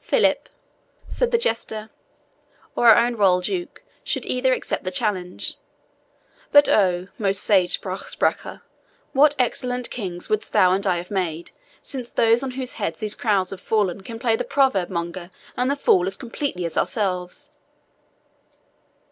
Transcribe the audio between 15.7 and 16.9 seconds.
the fool as completely as